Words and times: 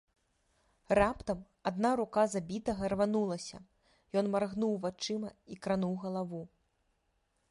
Раптам 0.99 1.39
адна 1.71 1.91
рука 1.99 2.23
забітага 2.35 2.83
рванулася, 2.95 3.57
ён 4.21 4.25
маргнуў 4.35 4.73
вачыма 4.85 5.29
і 5.57 5.61
крануў 5.67 5.95
галаву. 6.07 6.41